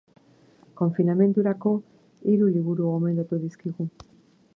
Konfinamendurako 0.79 1.73
hiru 2.31 2.49
liburu 2.57 2.89
gomendatu 2.95 3.41
dizkigu. 3.45 3.87